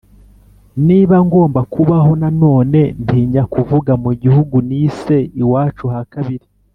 niba 0.87 1.15
ngomba 1.27 1.59
kubaho 1.73 2.11
nanone 2.21 2.81
ntinya 3.03 3.43
kuvuga 3.53 3.91
mu 4.03 4.11
gihugu 4.21 4.55
nise 4.67 5.17
iwacu 5.41 5.85
ha 5.95 6.03
kabiri, 6.15 6.47